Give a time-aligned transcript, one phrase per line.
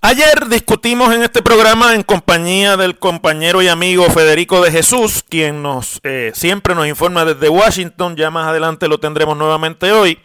[0.00, 5.60] Ayer discutimos en este programa en compañía del compañero y amigo Federico de Jesús, quien
[5.60, 10.20] nos eh, siempre nos informa desde Washington, ya más adelante lo tendremos nuevamente hoy,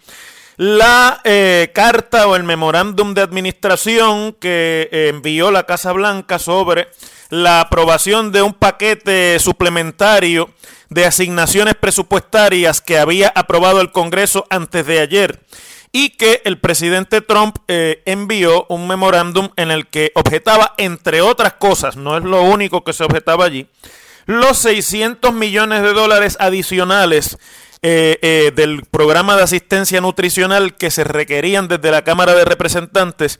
[0.57, 6.89] la eh, carta o el memorándum de administración que eh, envió la Casa Blanca sobre
[7.31, 10.51] la aprobación de un paquete suplementario
[10.89, 15.39] de asignaciones presupuestarias que había aprobado el Congreso antes de ayer
[15.95, 21.53] y que el presidente Trump eh, envió un memorándum en el que objetaba, entre otras
[21.53, 23.67] cosas, no es lo único que se objetaba allí,
[24.25, 27.37] los 600 millones de dólares adicionales
[27.83, 33.39] eh, eh, del programa de asistencia nutricional que se requerían desde la Cámara de Representantes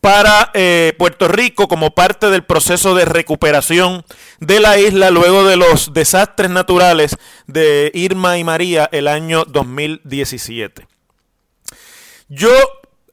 [0.00, 0.50] para
[0.96, 4.06] Puerto Rico como parte del proceso de recuperación
[4.38, 10.89] de la isla luego de los desastres naturales de Irma y María el año 2017.
[12.32, 12.52] Yo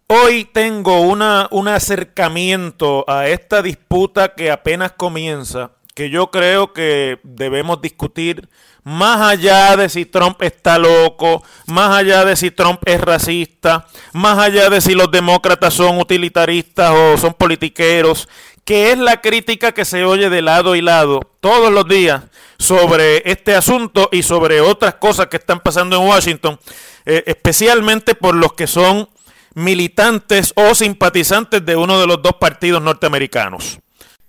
[0.05, 7.19] hoy tengo una, un acercamiento a esta disputa que apenas comienza, que yo creo que
[7.23, 8.47] debemos discutir
[8.83, 14.37] más allá de si Trump está loco, más allá de si Trump es racista, más
[14.37, 18.29] allá de si los demócratas son utilitaristas o son politiqueros,
[18.65, 22.21] que es la crítica que se oye de lado y lado todos los días
[22.59, 26.59] sobre este asunto y sobre otras cosas que están pasando en Washington,
[27.09, 29.07] eh, especialmente por los que son
[29.55, 33.79] militantes o simpatizantes de uno de los dos partidos norteamericanos.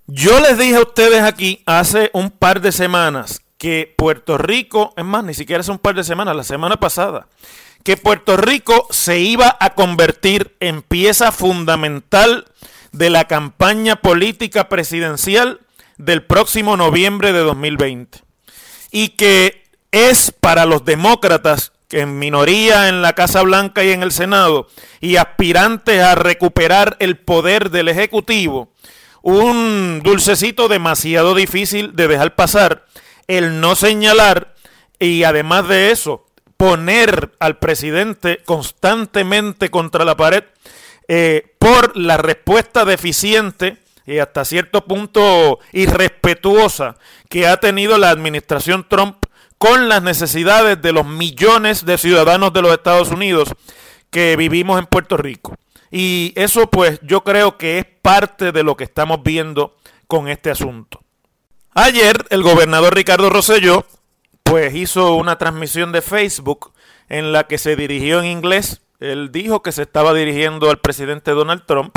[0.07, 5.05] Yo les dije a ustedes aquí hace un par de semanas que Puerto Rico, es
[5.05, 7.27] más, ni siquiera hace un par de semanas, la semana pasada,
[7.83, 12.45] que Puerto Rico se iba a convertir en pieza fundamental
[12.93, 15.61] de la campaña política presidencial
[15.97, 18.21] del próximo noviembre de 2020.
[18.93, 24.13] Y que es para los demócratas, en minoría en la Casa Blanca y en el
[24.13, 24.69] Senado,
[25.01, 28.69] y aspirantes a recuperar el poder del Ejecutivo,
[29.23, 32.85] un dulcecito demasiado difícil de dejar pasar
[33.27, 34.55] el no señalar
[34.99, 36.27] y además de eso,
[36.57, 40.45] poner al presidente constantemente contra la pared
[41.07, 46.97] eh, por la respuesta deficiente y hasta cierto punto irrespetuosa
[47.29, 49.18] que ha tenido la administración Trump
[49.59, 53.55] con las necesidades de los millones de ciudadanos de los Estados Unidos
[54.11, 55.57] que vivimos en Puerto Rico.
[55.91, 59.77] Y eso pues yo creo que es parte de lo que estamos viendo
[60.07, 61.01] con este asunto.
[61.75, 63.87] Ayer el gobernador Ricardo Rosselló
[64.43, 66.73] pues hizo una transmisión de Facebook
[67.09, 68.81] en la que se dirigió en inglés.
[69.01, 71.97] Él dijo que se estaba dirigiendo al presidente Donald Trump.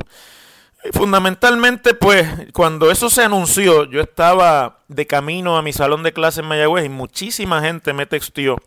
[0.94, 6.42] Fundamentalmente, pues, cuando eso se anunció, yo estaba de camino a mi salón de clase
[6.42, 8.58] en Mayagüez y muchísima gente me textió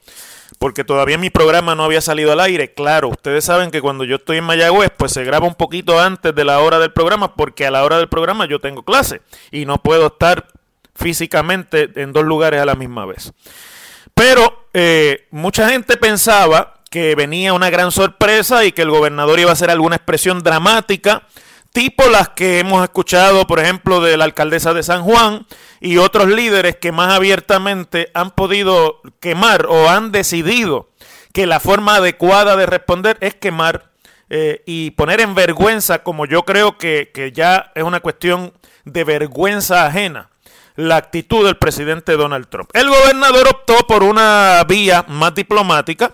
[0.58, 2.72] porque todavía mi programa no había salido al aire.
[2.72, 6.34] Claro, ustedes saben que cuando yo estoy en Mayagüez, pues se graba un poquito antes
[6.34, 9.20] de la hora del programa, porque a la hora del programa yo tengo clase
[9.50, 10.46] y no puedo estar
[10.94, 13.32] físicamente en dos lugares a la misma vez.
[14.14, 19.50] Pero eh, mucha gente pensaba que venía una gran sorpresa y que el gobernador iba
[19.50, 21.26] a hacer alguna expresión dramática,
[21.74, 25.44] tipo las que hemos escuchado, por ejemplo, de la alcaldesa de San Juan
[25.80, 30.88] y otros líderes que más abiertamente han podido quemar o han decidido
[31.32, 33.90] que la forma adecuada de responder es quemar
[34.30, 38.52] eh, y poner en vergüenza, como yo creo que, que ya es una cuestión
[38.84, 40.30] de vergüenza ajena
[40.76, 42.70] la actitud del presidente Donald Trump.
[42.72, 46.12] El gobernador optó por una vía más diplomática.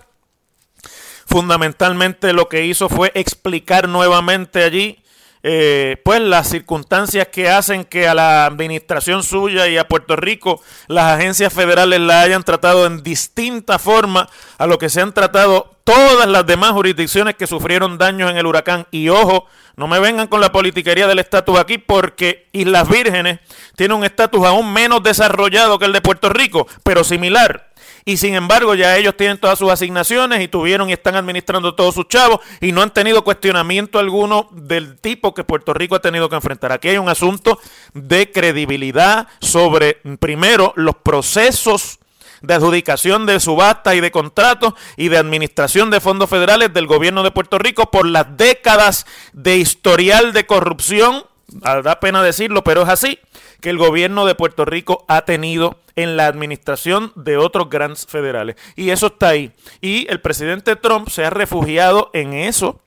[1.26, 5.00] Fundamentalmente lo que hizo fue explicar nuevamente allí
[5.42, 10.60] eh, pues las circunstancias que hacen que a la administración suya y a Puerto Rico
[10.86, 14.28] las agencias federales la hayan tratado en distinta forma
[14.58, 18.46] a lo que se han tratado todas las demás jurisdicciones que sufrieron daños en el
[18.46, 18.86] huracán.
[18.90, 19.46] Y ojo,
[19.76, 23.40] no me vengan con la politiquería del estatus aquí porque Islas Vírgenes
[23.76, 27.69] tiene un estatus aún menos desarrollado que el de Puerto Rico, pero similar
[28.04, 31.94] y sin embargo ya ellos tienen todas sus asignaciones y tuvieron y están administrando todos
[31.94, 36.28] sus chavos y no han tenido cuestionamiento alguno del tipo que Puerto Rico ha tenido
[36.28, 36.72] que enfrentar.
[36.72, 37.58] Aquí hay un asunto
[37.94, 41.98] de credibilidad sobre, primero, los procesos
[42.42, 47.22] de adjudicación de subasta y de contratos y de administración de fondos federales del gobierno
[47.22, 52.88] de Puerto Rico por las décadas de historial de corrupción, da pena decirlo, pero es
[52.88, 53.18] así,
[53.60, 58.56] que el gobierno de Puerto Rico ha tenido en la administración de otros grants federales.
[58.76, 59.52] Y eso está ahí.
[59.80, 62.80] Y el presidente Trump se ha refugiado en eso.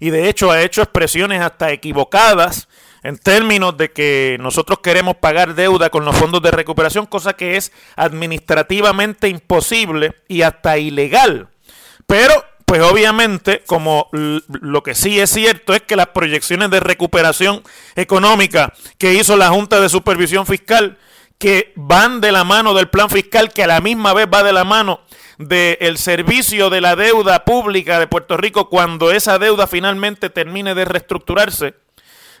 [0.00, 2.68] Y de hecho ha hecho expresiones hasta equivocadas
[3.02, 7.56] en términos de que nosotros queremos pagar deuda con los fondos de recuperación, cosa que
[7.56, 11.48] es administrativamente imposible y hasta ilegal.
[12.06, 12.32] Pero,
[12.66, 17.62] pues obviamente, como lo que sí es cierto es que las proyecciones de recuperación
[17.94, 20.98] económica que hizo la Junta de Supervisión Fiscal
[21.38, 24.52] que van de la mano del plan fiscal, que a la misma vez va de
[24.52, 25.00] la mano
[25.38, 30.86] del servicio de la deuda pública de Puerto Rico cuando esa deuda finalmente termine de
[30.86, 31.74] reestructurarse,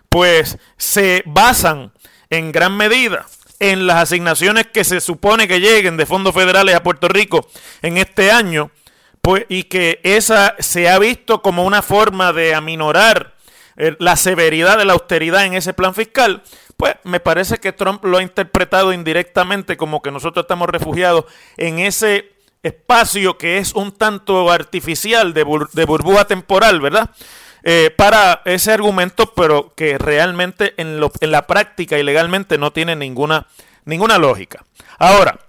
[0.08, 1.92] pues se basan
[2.30, 3.26] en gran medida
[3.60, 7.46] en las asignaciones que se supone que lleguen de fondos federales a Puerto Rico
[7.82, 8.70] en este año,
[9.26, 13.34] pues, y que esa se ha visto como una forma de aminorar
[13.76, 16.44] eh, la severidad de la austeridad en ese plan fiscal,
[16.76, 21.24] pues me parece que Trump lo ha interpretado indirectamente como que nosotros estamos refugiados
[21.56, 27.10] en ese espacio que es un tanto artificial de, burbuja temporal, ¿verdad?
[27.64, 32.94] Eh, para ese argumento, pero que realmente en, en la práctica y legalmente no tiene
[32.94, 33.48] ninguna,
[33.86, 34.64] ninguna lógica.
[35.00, 35.45] Ahora,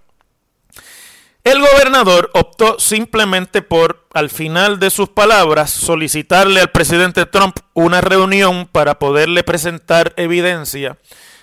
[1.48, 8.02] el gobernador optó simplemente por, al final de sus palabras, solicitarle al presidente Trump una
[8.02, 10.98] reunión para poderle presentar evidencia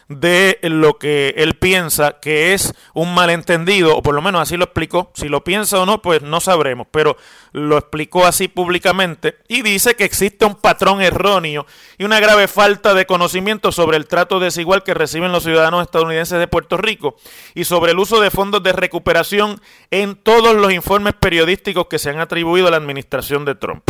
[0.09, 4.65] de lo que él piensa que es un malentendido, o por lo menos así lo
[4.65, 5.11] explicó.
[5.15, 7.17] Si lo piensa o no, pues no sabremos, pero
[7.53, 11.67] lo explicó así públicamente y dice que existe un patrón erróneo
[11.99, 16.39] y una grave falta de conocimiento sobre el trato desigual que reciben los ciudadanos estadounidenses
[16.39, 17.17] de Puerto Rico
[17.55, 19.61] y sobre el uso de fondos de recuperación
[19.91, 23.85] en todos los informes periodísticos que se han atribuido a la administración de Trump.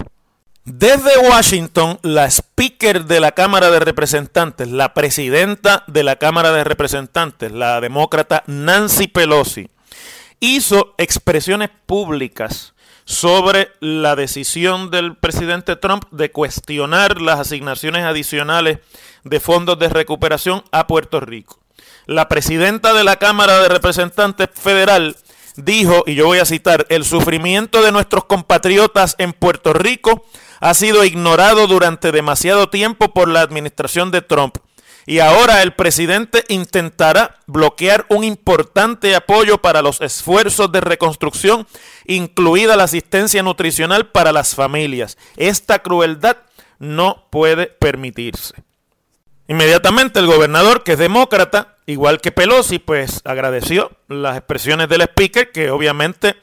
[0.67, 6.65] Desde Washington, la speaker de la Cámara de Representantes, la presidenta de la Cámara de
[6.65, 9.69] Representantes, la demócrata Nancy Pelosi,
[10.41, 12.73] hizo expresiones públicas
[13.05, 18.79] sobre la decisión del presidente Trump de cuestionar las asignaciones adicionales
[19.23, 21.61] de fondos de recuperación a Puerto Rico.
[22.07, 25.15] La presidenta de la Cámara de Representantes Federal
[25.57, 30.25] dijo, y yo voy a citar, el sufrimiento de nuestros compatriotas en Puerto Rico
[30.61, 34.57] ha sido ignorado durante demasiado tiempo por la administración de Trump.
[35.07, 41.67] Y ahora el presidente intentará bloquear un importante apoyo para los esfuerzos de reconstrucción,
[42.07, 45.19] incluida la asistencia nutricional para las familias.
[45.37, 46.39] Esta crueldad
[46.79, 48.55] no puede permitirse.
[49.47, 55.53] Inmediatamente el gobernador, que es demócrata, igual que Pelosi, pues agradeció las expresiones del speaker,
[55.53, 56.37] que obviamente,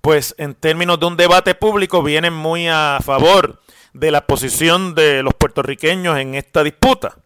[0.00, 3.60] pues en términos de un debate público, vienen muy a favor
[3.92, 7.16] de la posición de los puertorriqueños en esta disputa.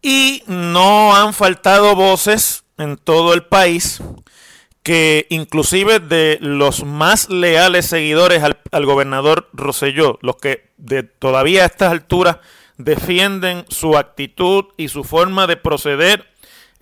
[0.00, 4.02] Y no han faltado voces en todo el país
[4.82, 11.66] que inclusive de los más leales seguidores al, gobernador Roselló, los que de todavía a
[11.66, 12.38] estas alturas
[12.78, 16.31] defienden su actitud y su forma de proceder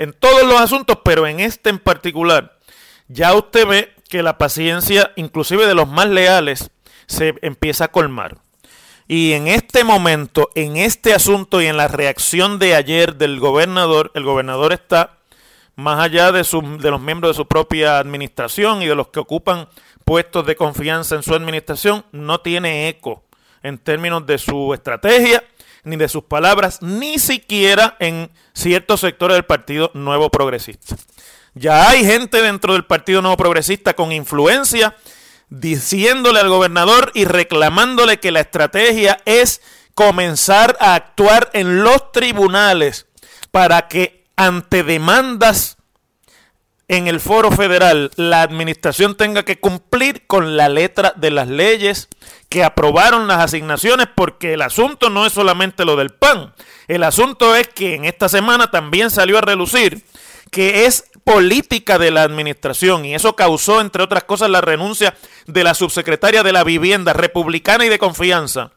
[0.00, 2.58] en todos los asuntos, pero en este en particular,
[3.08, 6.70] ya usted ve que la paciencia, inclusive de los más leales,
[7.06, 8.38] se empieza a colmar.
[9.06, 14.10] Y en este momento, en este asunto y en la reacción de ayer del gobernador,
[14.14, 15.18] el gobernador está
[15.76, 16.46] más allá de,
[16.90, 19.68] los miembros de su propia administración y de los que ocupan
[20.06, 23.22] puestos de confianza en su administración no tiene eco
[23.62, 25.44] en términos de su estrategia,
[25.84, 30.96] ni de sus palabras, ni siquiera en ciertos sectores del Partido Nuevo Progresista.
[31.54, 34.96] Ya hay gente dentro del Partido Nuevo Progresista con influencia
[35.48, 39.60] diciéndole al gobernador y reclamándole que la estrategia es
[39.94, 43.06] comenzar a actuar en los tribunales
[43.50, 45.76] para que ante demandas
[46.90, 52.08] en el foro federal la administración tenga que cumplir con la letra de las leyes
[52.48, 56.52] que aprobaron las asignaciones porque el asunto no es solamente lo del PAN.
[56.88, 60.04] El asunto es que en esta semana también salió a relucir
[60.50, 65.14] que es política de la administración y eso causó, entre otras cosas, la renuncia
[65.46, 68.72] de la subsecretaria de la vivienda republicana y de confianza.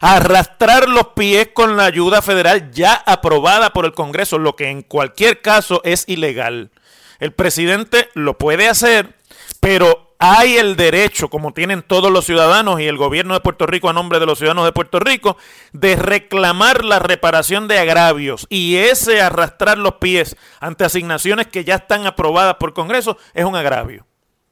[0.00, 4.82] Arrastrar los pies con la ayuda federal ya aprobada por el Congreso, lo que en
[4.82, 6.70] cualquier caso es ilegal.
[7.18, 9.14] El presidente lo puede hacer,
[9.60, 13.88] pero hay el derecho, como tienen todos los ciudadanos y el gobierno de Puerto Rico
[13.88, 15.36] a nombre de los ciudadanos de Puerto Rico,
[15.72, 18.46] de reclamar la reparación de agravios.
[18.50, 23.54] Y ese arrastrar los pies ante asignaciones que ya están aprobadas por Congreso es un
[23.54, 24.06] agravio.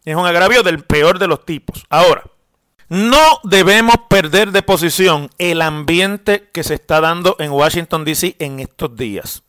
[0.04, 1.84] Es un agravio del peor de los tipos.
[1.88, 2.22] Ahora,
[2.88, 8.36] no debemos perder de posición el ambiente que se está dando en Washington, D.C.
[8.38, 9.42] en estos días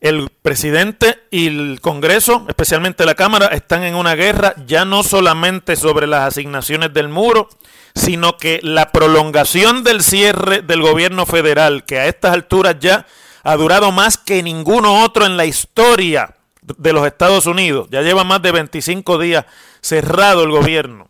[0.00, 5.76] el presidente y el Congreso, especialmente la Cámara, están en una guerra ya no solamente
[5.76, 7.48] sobre las asignaciones del muro,
[7.94, 13.06] sino que la prolongación del cierre del gobierno federal, que a estas alturas ya
[13.42, 18.24] ha durado más que ninguno otro en la historia de los Estados Unidos, ya lleva
[18.24, 19.46] más de 25 días
[19.80, 21.08] cerrado el gobierno,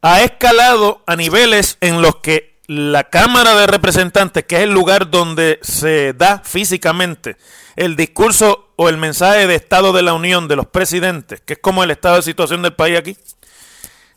[0.00, 5.10] ha escalado a niveles en los que la Cámara de Representantes, que es el lugar
[5.10, 7.36] donde se da físicamente
[7.76, 11.58] el discurso o el mensaje de Estado de la Unión de los presidentes, que es
[11.58, 13.16] como el estado de situación del país aquí,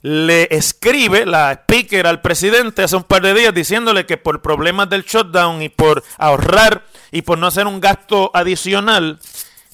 [0.01, 4.87] le escribe la speaker al presidente hace un par de días diciéndole que por problemas
[4.89, 9.19] del shutdown y por ahorrar y por no hacer un gasto adicional,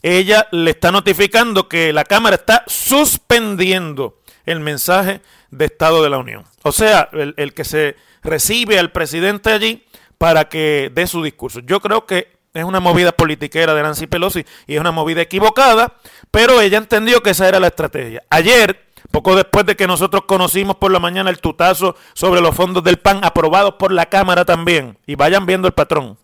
[0.03, 6.17] ella le está notificando que la Cámara está suspendiendo el mensaje de Estado de la
[6.17, 6.45] Unión.
[6.63, 9.83] O sea, el, el que se recibe al presidente allí
[10.17, 11.59] para que dé su discurso.
[11.61, 15.93] Yo creo que es una movida politiquera de Nancy Pelosi y es una movida equivocada,
[16.31, 18.21] pero ella entendió que esa era la estrategia.
[18.29, 22.83] Ayer, poco después de que nosotros conocimos por la mañana el tutazo sobre los fondos
[22.83, 26.17] del PAN aprobados por la Cámara también, y vayan viendo el patrón,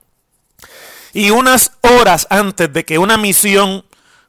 [1.13, 3.85] y unas horas antes de que una misión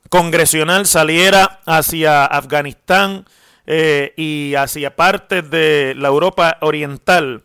[0.08, 3.26] congresional saliera hacia Afganistán
[3.66, 7.42] eh, y hacia partes de la Europa Oriental,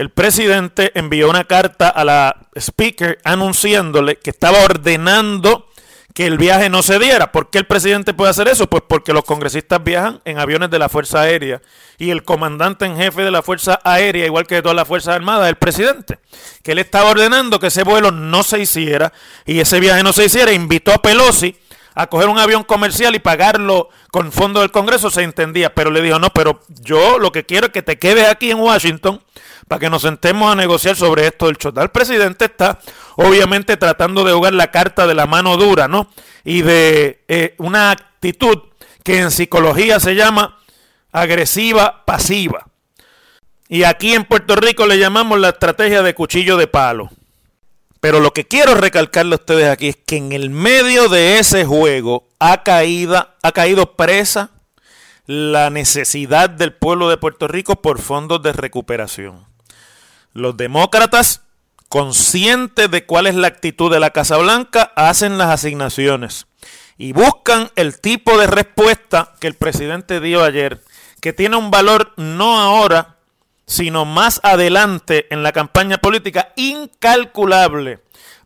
[0.00, 5.66] el presidente envió una carta a la speaker anunciándole que estaba ordenando
[6.14, 7.32] que el viaje no se diera.
[7.32, 8.66] ¿Por qué el presidente puede hacer eso?
[8.66, 11.60] Pues porque los congresistas viajan en aviones de la Fuerza Aérea
[11.98, 15.16] y el comandante en jefe de la Fuerza Aérea, igual que de todas las Fuerzas
[15.16, 16.18] Armadas, el presidente.
[16.62, 19.12] Que él estaba ordenando que ese vuelo no se hiciera
[19.44, 20.50] y ese viaje no se hiciera.
[20.50, 21.58] Invitó a Pelosi
[21.94, 25.74] a coger un avión comercial y pagarlo con fondo del Congreso, se entendía.
[25.74, 28.60] Pero le dijo, no, pero yo lo que quiero es que te quedes aquí en
[28.60, 29.20] Washington
[29.70, 31.78] para que nos sentemos a negociar sobre esto del shot.
[31.78, 32.80] El presidente está
[33.14, 36.10] obviamente tratando de jugar la carta de la mano dura, ¿no?
[36.42, 38.58] Y de eh, una actitud
[39.04, 40.58] que en psicología se llama
[41.12, 42.66] agresiva pasiva.
[43.68, 47.08] Y aquí en Puerto Rico le llamamos la estrategia de cuchillo de palo.
[48.00, 51.64] Pero lo que quiero recalcarle a ustedes aquí es que en el medio de ese
[51.64, 54.50] juego ha caído, ha caído presa
[55.26, 59.49] la necesidad del pueblo de Puerto Rico por fondos de recuperación.
[60.32, 61.42] Los demócratas,
[61.88, 66.46] conscientes de cuál es la actitud de la Casa Blanca, hacen las asignaciones
[66.98, 70.82] y buscan el tipo de respuesta que el presidente dio ayer,
[71.20, 73.16] que tiene un valor no ahora,
[73.66, 78.00] sino más adelante en la campaña política incalculable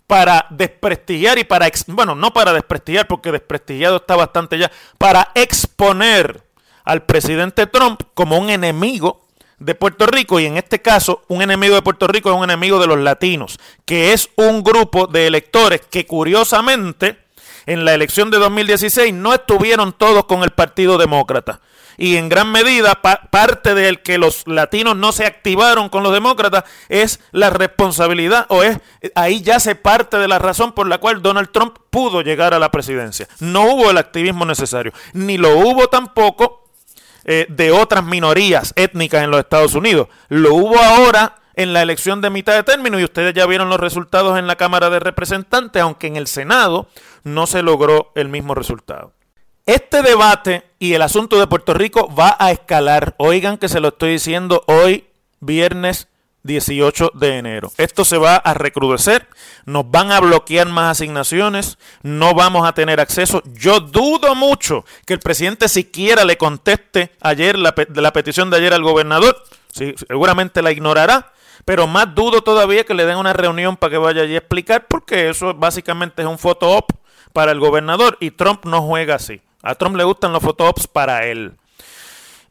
[0.07, 6.45] para desprestigiar y para, bueno, no para desprestigiar porque desprestigiado está bastante ya, para exponer
[6.85, 9.24] al presidente Trump como un enemigo
[9.59, 12.79] de Puerto Rico y en este caso un enemigo de Puerto Rico es un enemigo
[12.79, 17.19] de los latinos, que es un grupo de electores que curiosamente
[17.67, 21.61] en la elección de 2016 no estuvieron todos con el Partido Demócrata.
[21.97, 26.65] Y en gran medida parte del que los latinos no se activaron con los demócratas
[26.89, 28.81] es la responsabilidad o es
[29.15, 32.59] ahí ya se parte de la razón por la cual Donald Trump pudo llegar a
[32.59, 33.29] la presidencia.
[33.39, 36.64] No hubo el activismo necesario, ni lo hubo tampoco
[37.25, 40.09] eh, de otras minorías étnicas en los Estados Unidos.
[40.29, 43.81] Lo hubo ahora en la elección de mitad de término y ustedes ya vieron los
[43.81, 46.89] resultados en la Cámara de Representantes, aunque en el Senado
[47.23, 49.13] no se logró el mismo resultado.
[49.67, 53.15] este debate y el asunto de Puerto Rico va a escalar.
[53.17, 55.07] Oigan que se lo estoy diciendo hoy,
[55.41, 56.09] viernes
[56.45, 57.73] 18 de enero.
[57.77, 59.27] Esto se va a recrudecer,
[59.65, 63.43] nos van a bloquear más asignaciones, no vamos a tener acceso.
[63.55, 67.75] Yo dudo mucho que el presidente siquiera le conteste ayer la,
[68.13, 69.37] petición de ayer al gobernador.
[69.73, 71.33] Seguramente la ignorará,
[71.65, 74.87] pero más dudo todavía que le den una reunión para que vaya allí a explicar,
[74.87, 76.93] porque eso básicamente es un photo op
[77.33, 79.41] para el gobernador y Trump no juega así.
[79.65, 81.55] A Trump le gustan los photo-ops para él.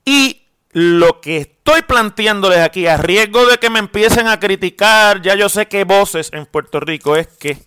[0.03, 0.42] Y
[0.73, 5.47] lo que estoy planteándoles aquí, a riesgo de que me empiecen a criticar, ya yo
[5.47, 7.57] sé que voces en Puerto Rico, es que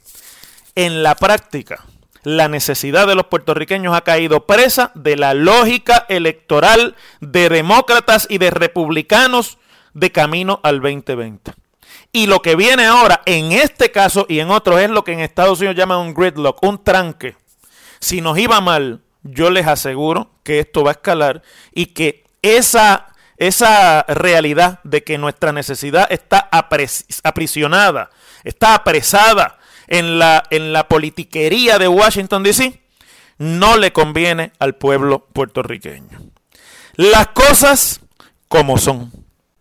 [0.74, 1.84] en la práctica
[2.24, 8.38] la necesidad de los puertorriqueños ha caído presa de la lógica electoral de demócratas y
[8.38, 9.58] de republicanos
[9.94, 11.52] de camino al 2020.
[12.10, 15.20] Y lo que viene ahora, en este caso y en otros, es lo que en
[15.20, 17.36] Estados Unidos llaman un gridlock, un tranque.
[18.00, 23.06] Si nos iba mal, yo les aseguro que esto va a escalar y que esa,
[23.36, 26.48] esa realidad de que nuestra necesidad está
[27.22, 28.10] aprisionada,
[28.44, 32.80] está apresada en la, en la politiquería de Washington, D.C.,
[33.38, 36.20] no le conviene al pueblo puertorriqueño.
[36.94, 38.00] Las cosas
[38.48, 39.12] como son.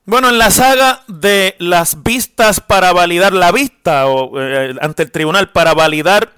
[0.05, 5.11] Bueno, en la saga de las vistas para validar la vista o eh, ante el
[5.11, 6.33] tribunal para validar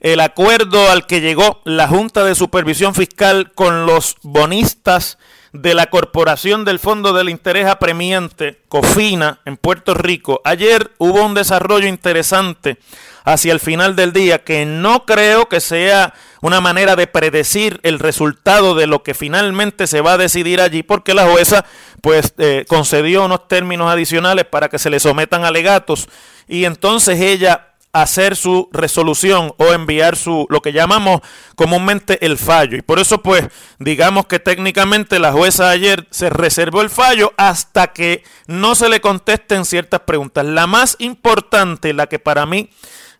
[0.00, 5.18] el acuerdo al que llegó la Junta de Supervisión Fiscal con los bonistas
[5.52, 10.40] de la Corporación del Fondo del Interés Apremiante, COFINA, en Puerto Rico.
[10.44, 12.78] Ayer hubo un desarrollo interesante
[13.24, 17.98] hacia el final del día que no creo que sea una manera de predecir el
[17.98, 21.64] resultado de lo que finalmente se va a decidir allí, porque la jueza
[22.00, 26.08] pues eh, concedió unos términos adicionales para que se le sometan alegatos
[26.48, 31.20] y entonces ella hacer su resolución o enviar su lo que llamamos
[31.56, 32.76] comúnmente el fallo.
[32.76, 37.88] Y por eso pues digamos que técnicamente la jueza ayer se reservó el fallo hasta
[37.88, 40.44] que no se le contesten ciertas preguntas.
[40.46, 42.70] La más importante la que para mí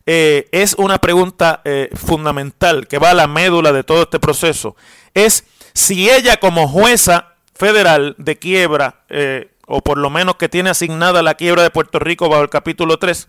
[0.07, 4.75] eh, es una pregunta eh, fundamental que va a la médula de todo este proceso
[5.15, 5.45] es
[5.75, 11.23] si ella como jueza federal de quiebra eh, o por lo menos que tiene asignada
[11.23, 13.29] la quiebra de Puerto Rico bajo el capítulo 3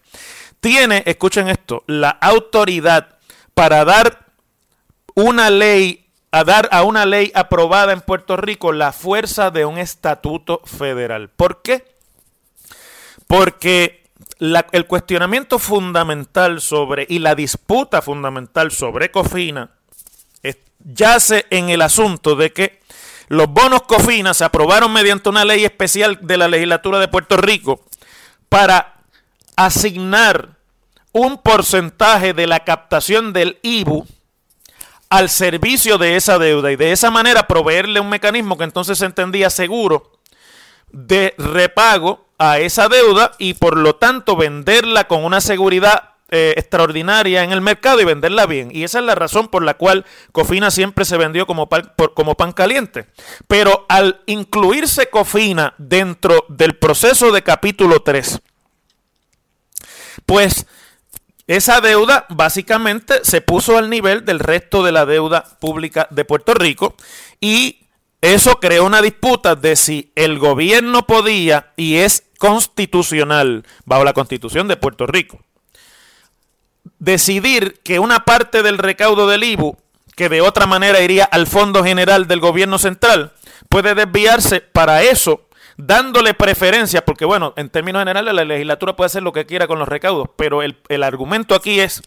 [0.62, 3.18] tiene, escuchen esto, la autoridad
[3.54, 4.28] para dar
[5.16, 9.78] una ley, a dar a una ley aprobada en Puerto Rico la fuerza de un
[9.78, 11.30] estatuto federal.
[11.30, 11.84] ¿Por qué?
[13.28, 14.04] Porque
[14.40, 19.72] el cuestionamiento fundamental sobre y la disputa fundamental sobre Cofina
[20.84, 22.80] yace en el asunto de que
[23.28, 27.86] los bonos Cofina se aprobaron mediante una ley especial de la legislatura de Puerto Rico
[28.50, 29.01] para
[29.66, 30.58] asignar
[31.12, 34.06] un porcentaje de la captación del IBU
[35.10, 39.06] al servicio de esa deuda y de esa manera proveerle un mecanismo que entonces se
[39.06, 40.14] entendía seguro
[40.92, 47.44] de repago a esa deuda y por lo tanto venderla con una seguridad eh, extraordinaria
[47.44, 48.70] en el mercado y venderla bien.
[48.72, 51.68] Y esa es la razón por la cual Cofina siempre se vendió como
[52.14, 53.08] como pan caliente.
[53.50, 58.40] Pero al incluirse Cofina dentro del proceso de capítulo 3,
[60.32, 60.66] pues
[61.46, 66.54] esa deuda básicamente se puso al nivel del resto de la deuda pública de Puerto
[66.54, 66.96] Rico
[67.42, 67.80] y
[68.22, 74.70] eso creó una disputa de si el gobierno podía y es constitucional bajo la constitución
[74.70, 75.42] de Puerto Rico
[76.98, 79.76] decidir que una parte del recaudo del IBU
[80.16, 83.34] que de otra manera iría al Fondo General del Gobierno Central
[83.68, 85.50] puede desviarse para eso
[85.86, 89.80] dándole preferencia, porque bueno, en términos generales la legislatura puede hacer lo que quiera con
[89.80, 92.02] los recaudos, pero el, argumento aquí es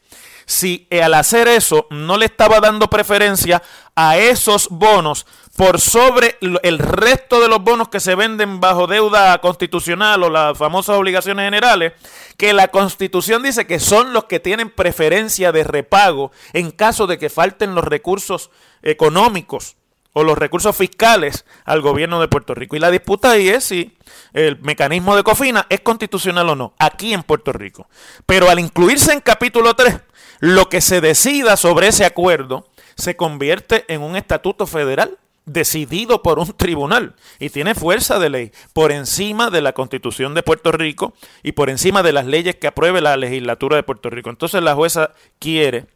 [0.47, 3.63] si al hacer eso no le estaba dando preferencia
[3.97, 9.39] a esos bonos por sobre el resto de los bonos que se venden bajo deuda
[9.41, 11.95] constitucional o las famosas obligaciones generales,
[12.37, 17.19] que la constitución dice que son los que tienen preferencia de repago en caso de
[17.19, 18.51] que falten los recursos
[18.83, 19.77] económicos
[20.15, 22.77] o los recursos fiscales al gobierno de Puerto Rico.
[22.77, 23.97] Y la disputa ahí es si
[24.33, 27.87] el mecanismo de COFINA es constitucional o no, aquí en Puerto Rico.
[28.25, 30.01] Pero al incluirse en capítulo 3,
[30.41, 36.39] lo que se decida sobre ese acuerdo se convierte en un estatuto federal decidido por
[36.39, 41.13] un tribunal y tiene fuerza de ley por encima de la constitución de Puerto Rico
[41.43, 44.31] y por encima de las leyes que apruebe la legislatura de Puerto Rico.
[44.31, 45.87] Entonces la jueza quiere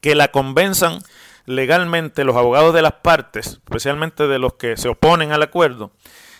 [0.00, 1.00] que la convenzan
[1.46, 5.92] legalmente los abogados de las partes, especialmente de los que se oponen al acuerdo,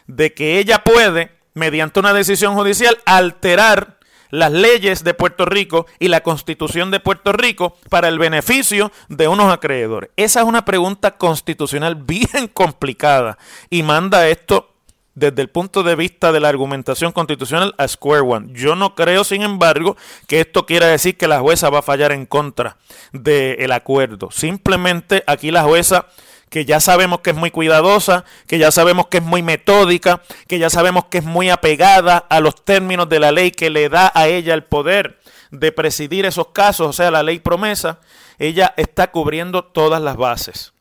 [0.07, 3.99] de que ella puede, mediante una decisión judicial, alterar
[4.31, 9.29] las leyes de Puerto Rico y la constitución de Puerto Rico para el beneficio de
[9.29, 10.11] unos acreedores?
[10.17, 13.39] Esa es una pregunta constitucional bien complicada
[13.71, 14.72] y manda esto
[15.15, 18.49] desde el punto de vista de la argumentación constitucional a Square One.
[18.53, 19.97] Yo no creo, sin embargo,
[20.27, 22.77] que esto quiera decir que la jueza va a fallar en contra
[23.13, 24.31] del acuerdo.
[24.31, 26.07] Simplemente aquí la jueza
[26.49, 30.59] que ya sabemos que es muy cuidadosa, que ya sabemos que es muy metódica, que
[30.59, 34.13] ya sabemos que es muy apegada a los términos de la ley que le da
[34.15, 35.19] a ella el poder
[35.51, 38.01] de presidir esos casos, o sea, la ley promesa,
[38.39, 40.72] ella está cubriendo todas las bases.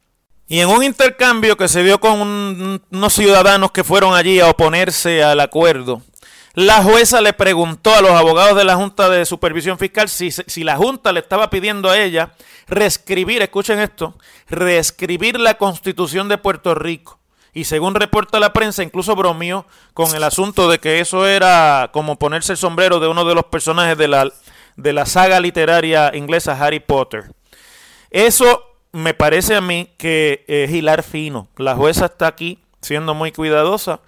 [0.52, 5.24] Y en un intercambio que se dio con unos ciudadanos que fueron allí a oponerse
[5.24, 6.02] al acuerdo,
[6.56, 10.66] la jueza le preguntó a los abogados de la Junta de Supervisión Fiscal si, si,
[10.66, 12.34] la Junta le estaba pidiendo a ella
[12.68, 14.18] reescribir, escuchen esto,
[14.50, 17.18] reescribir la constitución de Puerto Rico.
[17.54, 22.20] Y según reporta la prensa, incluso bromeó con el asunto de que eso era como
[22.20, 24.30] ponerse el sombrero de uno de los personajes de la,
[24.76, 27.32] de la saga literaria inglesa Harry Potter.
[28.10, 31.48] Eso me parece a mí que es hilar fino.
[31.58, 34.02] La jueza está aquí siendo muy cuidadosa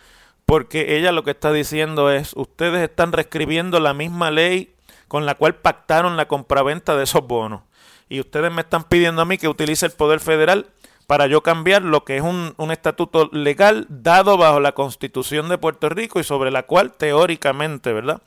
[0.46, 4.74] porque ella lo que está diciendo es, ustedes están reescribiendo la misma ley
[5.08, 7.62] con la cual pactaron la compraventa de esos bonos.
[8.10, 10.68] Y ustedes me están pidiendo a mí que utilice el poder federal
[11.08, 15.58] para yo cambiar lo que es un, un, estatuto legal dado bajo la constitución de
[15.58, 18.22] Puerto Rico y sobre la cual teóricamente, ¿verdad?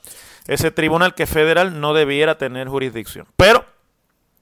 [0.47, 3.27] Ese tribunal que es federal no debiera tener jurisdicción.
[3.35, 3.65] Pero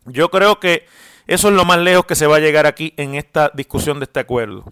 [0.05, 0.85] yo creo que
[1.27, 4.05] eso es lo más lejos que se va a llegar aquí en esta discusión de
[4.05, 4.65] este acuerdo.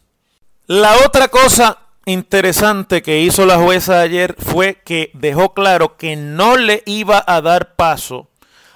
[0.67, 6.57] La otra cosa interesante que hizo la jueza ayer fue que dejó claro que no
[6.57, 8.29] le iba a dar paso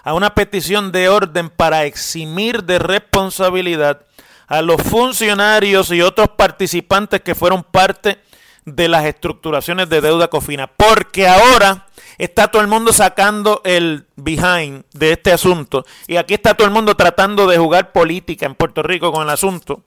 [0.03, 4.05] a una petición de orden para eximir de responsabilidad
[4.47, 8.17] a los funcionarios y otros participantes que fueron parte
[8.67, 10.67] de las estructuraciones de deuda cofina.
[10.67, 15.85] Porque ahora está todo el mundo sacando el behind de este asunto.
[16.05, 19.29] Y aquí está todo el mundo tratando de jugar política en Puerto Rico con el
[19.29, 19.83] asunto.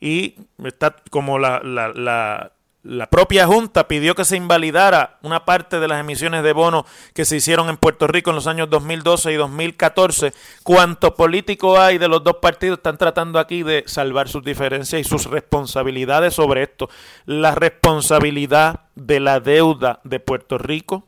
[0.00, 2.52] Y está como la, la, la,
[2.84, 7.24] la propia Junta pidió que se invalidara una parte de las emisiones de bonos que
[7.24, 10.32] se hicieron en Puerto Rico en los años 2012 y 2014.
[10.62, 15.04] Cuánto político hay de los dos partidos están tratando aquí de salvar sus diferencias y
[15.04, 16.88] sus responsabilidades sobre esto.
[17.26, 21.04] La responsabilidad de la deuda de Puerto Rico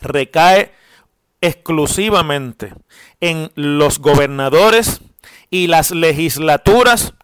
[0.00, 0.72] recae
[1.40, 2.74] exclusivamente
[3.20, 5.00] en los gobernadores
[5.48, 7.14] y las legislaturas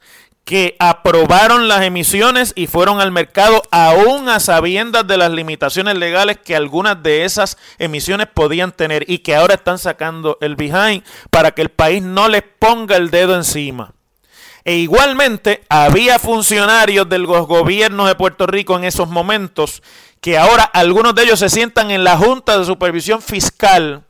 [0.48, 6.38] que aprobaron las emisiones y fueron al mercado aún a sabiendas de las limitaciones legales
[6.42, 11.50] que algunas de esas emisiones podían tener y que ahora están sacando el behind para
[11.50, 13.92] que el país no les ponga el dedo encima.
[14.64, 19.82] E igualmente había funcionarios de los gobiernos de Puerto Rico en esos momentos
[20.22, 24.06] que ahora algunos de ellos se sientan en la Junta de Supervisión Fiscal,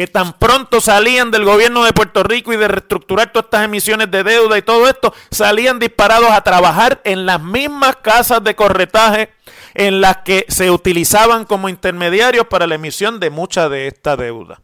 [0.00, 4.10] que tan pronto salían del gobierno de Puerto Rico y de reestructurar todas estas emisiones
[4.10, 9.30] de deuda y todo esto, salían disparados a trabajar en las mismas casas de corretaje
[9.74, 14.62] en las que se utilizaban como intermediarios para la emisión de mucha de esta deuda.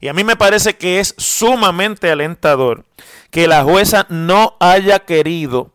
[0.00, 2.84] Y a mí me parece que es sumamente alentador
[3.32, 5.72] que la jueza no haya querido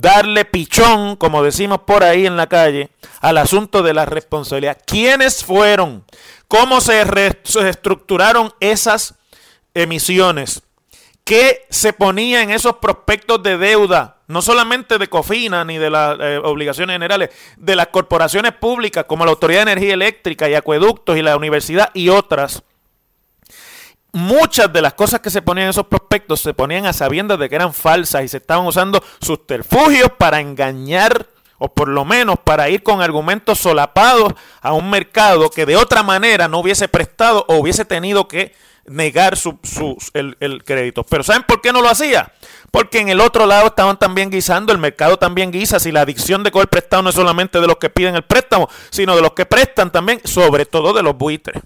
[0.00, 4.78] darle pichón, como decimos por ahí en la calle, al asunto de la responsabilidad.
[4.86, 6.04] ¿Quiénes fueron?
[6.48, 9.14] ¿Cómo se reestructuraron esas
[9.74, 10.62] emisiones?
[11.24, 14.18] ¿Qué se ponía en esos prospectos de deuda?
[14.28, 19.24] No solamente de COFINA ni de las eh, obligaciones generales, de las corporaciones públicas como
[19.24, 22.62] la Autoridad de Energía Eléctrica y Acueductos y la Universidad y otras
[24.16, 27.50] muchas de las cosas que se ponían en esos prospectos se ponían a sabiendas de
[27.50, 31.26] que eran falsas y se estaban usando subterfugios para engañar
[31.58, 36.02] o por lo menos para ir con argumentos solapados a un mercado que de otra
[36.02, 38.54] manera no hubiese prestado o hubiese tenido que
[38.86, 39.58] negar su,
[40.14, 41.04] el, el, crédito.
[41.04, 42.32] Pero ¿saben por qué no lo hacía?
[42.70, 46.42] Porque en el otro lado estaban también guisando, el mercado también guisa, si la adicción
[46.42, 49.32] de coger prestado no es solamente de los que piden el préstamo, sino de los
[49.32, 51.62] que prestan también, sobre todo de los buitres.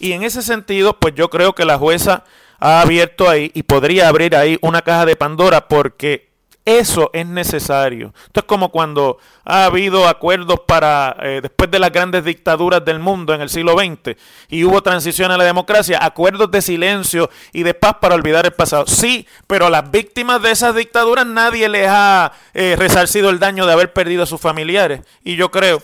[0.00, 2.24] Y en ese sentido, pues yo creo que la jueza
[2.58, 6.30] ha abierto ahí y podría abrir ahí una caja de Pandora porque
[6.64, 8.12] eso es necesario.
[8.26, 12.98] Esto es como cuando ha habido acuerdos para, eh, después de las grandes dictaduras del
[12.98, 14.16] mundo en el siglo XX
[14.48, 18.52] y hubo transición a la democracia, acuerdos de silencio y de paz para olvidar el
[18.52, 18.86] pasado.
[18.86, 23.66] Sí, pero a las víctimas de esas dictaduras nadie les ha eh, resarcido el daño
[23.66, 25.00] de haber perdido a sus familiares.
[25.24, 25.82] Y yo creo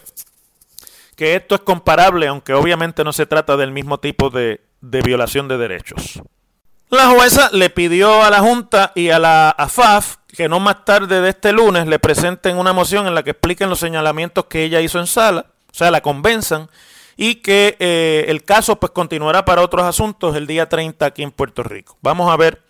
[1.16, 5.59] que esto es comparable, aunque obviamente no se trata del mismo tipo de, violación de
[5.59, 6.20] derechos.
[6.90, 11.20] La jueza le pidió a la Junta y a la AFAF que no más tarde
[11.22, 14.83] de este lunes le presenten una moción en la que expliquen los señalamientos que ella
[14.83, 16.68] hizo en sala, o sea, la convenzan
[17.16, 21.33] y que eh, el caso pues continuará para otros asuntos el día 30 aquí en
[21.33, 21.96] Puerto Rico.
[22.02, 22.62] Vamos a ver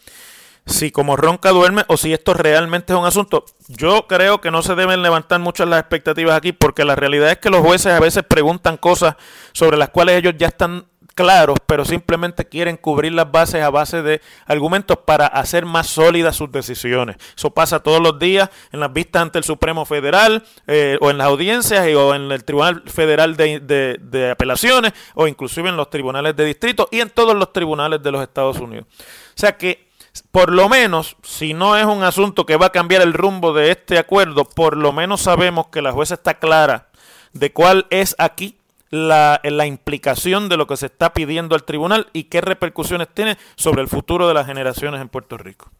[0.66, 3.44] si como ronca duerme o si esto realmente es un asunto.
[3.68, 7.38] Yo creo que no se deben levantar muchas las expectativas aquí porque la realidad es
[7.38, 9.16] que los jueces a veces preguntan cosas
[9.52, 14.02] sobre las cuales ellos ya están claros, pero simplemente quieren cubrir las bases a base
[14.02, 17.16] de argumentos para hacer más sólidas sus decisiones.
[17.34, 21.16] Eso pasa todos los días en las vistas ante el Supremo Federal eh, o en
[21.16, 26.36] las audiencias o en el Tribunal Federal de, de Apelaciones o inclusive en los tribunales
[26.36, 28.86] de distrito y en todos los tribunales de los Estados Unidos.
[28.88, 29.85] O sea que
[30.22, 33.70] por lo menos, si no es un asunto que va a cambiar el rumbo de
[33.70, 36.88] este acuerdo, por lo menos sabemos que la jueza está clara
[37.32, 38.58] de cuál es aquí
[38.90, 43.82] la, implicación de lo que se está pidiendo al tribunal y qué repercusiones tiene sobre
[43.82, 45.70] el futuro de las generaciones en Puerto Rico.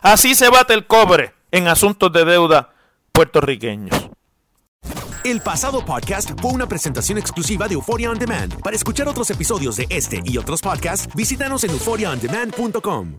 [0.00, 2.70] Así se bate el cobre en asuntos de deuda
[3.12, 4.10] puertorriqueños.
[5.24, 8.60] El pasado podcast fue una presentación exclusiva de Euphoria On Demand.
[8.60, 13.18] Para escuchar otros episodios de este y otros podcasts, visítanos en euphoriaondemand.com.